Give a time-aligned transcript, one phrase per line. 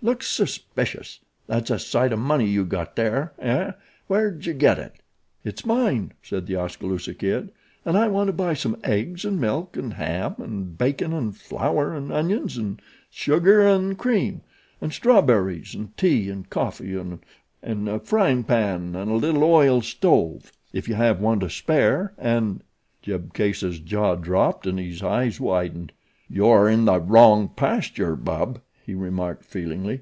[0.00, 1.18] Looks suspicious.
[1.48, 3.72] That's a sight o' money yew got there, eh?
[4.08, 4.94] Where'dje get it?"
[5.44, 7.48] "It's mine," said The Oskaloosa Kid,
[7.84, 11.96] "and I want to buy some eggs and milk and ham and bacon and flour
[11.96, 12.80] and onions and
[13.10, 14.42] sugar and cream
[14.80, 20.52] and strawberries and tea and coffee and a frying pan and a little oil stove,
[20.72, 22.62] if you have one to spare, and"
[23.02, 25.90] Jeb Case's jaw dropped and his eyes widened.
[26.30, 30.00] "You're in the wrong pasture, bub," he remarked feelingly.